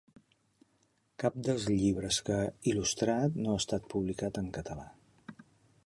[1.23, 4.89] Cap dels llibres que ha il·lustrat no ha estat publicat en català.